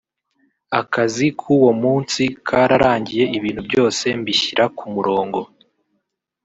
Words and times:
Akazi 0.79 1.27
k’uwo 1.39 1.71
munsi 1.81 2.21
kararangiye 2.47 3.25
ibintu 3.37 3.61
byose 3.67 4.03
mbishyira 4.19 4.65
ku 4.77 4.85
murongo 4.93 5.39